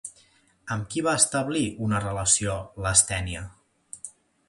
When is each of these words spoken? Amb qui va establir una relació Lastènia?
Amb 0.75 0.87
qui 0.93 1.03
va 1.09 1.13
establir 1.19 1.63
una 1.89 2.01
relació 2.07 2.59
Lastènia? 2.89 3.49